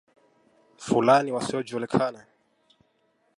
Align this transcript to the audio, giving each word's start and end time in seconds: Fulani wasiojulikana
Fulani 0.77 1.31
wasiojulikana 1.31 2.21